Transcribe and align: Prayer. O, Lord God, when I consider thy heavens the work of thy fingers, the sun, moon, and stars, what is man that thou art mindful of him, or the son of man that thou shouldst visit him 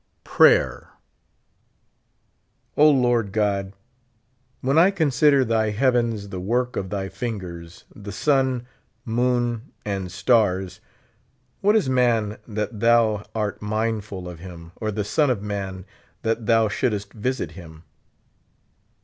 Prayer. 0.23 0.93
O, 2.75 2.89
Lord 2.89 3.31
God, 3.31 3.71
when 4.61 4.75
I 4.75 4.89
consider 4.89 5.45
thy 5.45 5.69
heavens 5.69 6.29
the 6.29 6.39
work 6.39 6.75
of 6.75 6.89
thy 6.89 7.07
fingers, 7.07 7.83
the 7.95 8.11
sun, 8.11 8.65
moon, 9.05 9.71
and 9.85 10.11
stars, 10.11 10.79
what 11.59 11.75
is 11.75 11.87
man 11.87 12.39
that 12.47 12.79
thou 12.79 13.23
art 13.35 13.61
mindful 13.61 14.27
of 14.27 14.39
him, 14.39 14.71
or 14.77 14.89
the 14.89 15.03
son 15.03 15.29
of 15.29 15.43
man 15.43 15.85
that 16.23 16.47
thou 16.47 16.67
shouldst 16.67 17.13
visit 17.13 17.51
him 17.51 17.83